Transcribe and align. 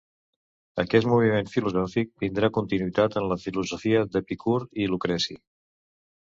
Aquest 0.83 1.07
moviment 1.09 1.51
filosòfic 1.55 2.09
tindrà 2.23 2.49
continuïtat 2.55 3.19
amb 3.23 3.31
la 3.33 3.39
filosofia 3.45 4.03
d'Epicur 4.17 4.57
i 4.83 4.89
Lucreci. 4.95 5.39